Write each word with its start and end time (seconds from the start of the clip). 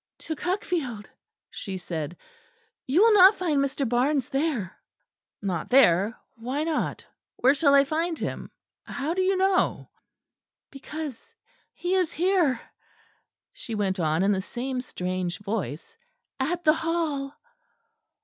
"To 0.17 0.35
Cuckfield!" 0.35 1.05
she 1.51 1.77
said. 1.77 2.17
"You 2.87 3.03
will 3.03 3.13
not 3.13 3.35
find 3.35 3.59
Mr. 3.59 3.87
Barnes 3.87 4.29
there." 4.29 4.75
"Not 5.43 5.69
there! 5.69 6.17
why 6.37 6.63
not? 6.63 7.05
Where 7.35 7.53
shall 7.53 7.75
I 7.75 7.83
find 7.83 8.17
him? 8.17 8.49
How 8.83 9.13
do 9.13 9.21
you 9.21 9.37
know?" 9.37 9.91
"Because 10.71 11.35
he 11.75 11.93
is 11.93 12.13
here," 12.13 12.59
she 13.53 13.75
went 13.75 13.99
on 13.99 14.23
in 14.23 14.31
the 14.31 14.41
same 14.41 14.81
strange 14.81 15.37
voice, 15.37 15.95
"at 16.39 16.63
the 16.63 16.73
Hall." 16.73 17.37